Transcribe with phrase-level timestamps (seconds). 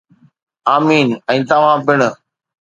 [0.75, 1.99] آمين...۽ توهان پڻ.